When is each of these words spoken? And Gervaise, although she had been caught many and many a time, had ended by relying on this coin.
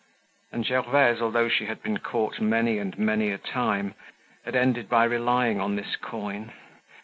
And 0.51 0.65
Gervaise, 0.65 1.21
although 1.21 1.47
she 1.47 1.67
had 1.67 1.83
been 1.83 1.97
caught 1.99 2.39
many 2.41 2.79
and 2.79 2.97
many 2.97 3.29
a 3.29 3.37
time, 3.37 3.93
had 4.43 4.55
ended 4.55 4.89
by 4.89 5.03
relying 5.03 5.59
on 5.61 5.75
this 5.75 5.95
coin. 5.95 6.51